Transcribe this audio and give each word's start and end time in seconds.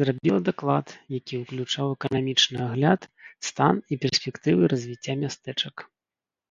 Зрабіла 0.00 0.36
даклад, 0.48 0.86
які 1.14 1.34
уключаў 1.42 1.86
эканамічны 1.96 2.58
агляд, 2.68 3.00
стан 3.50 3.74
і 3.92 4.02
перспектывы 4.06 4.62
развіцця 4.74 5.14
мястэчак. 5.24 5.76